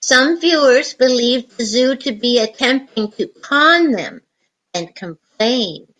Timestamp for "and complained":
4.72-5.94